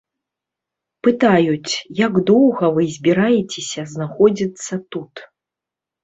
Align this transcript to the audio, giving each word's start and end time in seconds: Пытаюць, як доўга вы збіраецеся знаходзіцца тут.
Пытаюць, 1.07 1.73
як 1.99 2.13
доўга 2.29 2.65
вы 2.77 2.83
збіраецеся 2.93 3.85
знаходзіцца 3.93 4.73
тут. 4.97 5.13